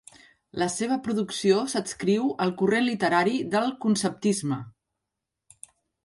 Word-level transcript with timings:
La 0.59 0.67
seva 0.75 0.95
producció 1.07 1.59
s'adscriu 1.73 2.23
al 2.45 2.53
corrent 2.61 2.85
literari 2.87 3.35
del 3.51 3.69
conceptisme. 3.85 4.59